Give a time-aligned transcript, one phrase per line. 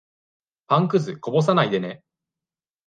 [0.65, 2.03] パンくず、こぼさないでね。